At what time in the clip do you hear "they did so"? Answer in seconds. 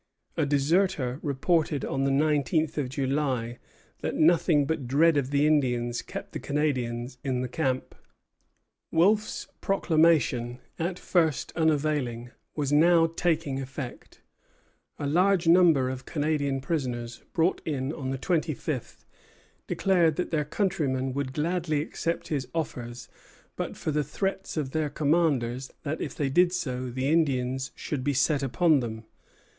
26.15-26.89